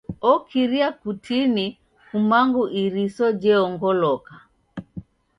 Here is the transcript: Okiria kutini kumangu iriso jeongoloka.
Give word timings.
Okiria 0.31 0.87
kutini 0.99 1.65
kumangu 2.11 2.63
iriso 2.81 3.25
jeongoloka. 3.41 4.35